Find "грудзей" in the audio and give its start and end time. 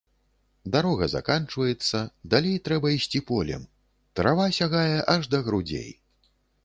5.51-5.89